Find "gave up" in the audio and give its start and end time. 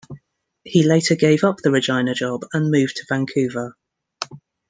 1.13-1.57